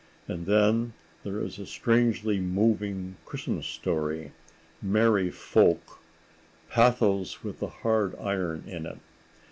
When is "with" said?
7.43-7.59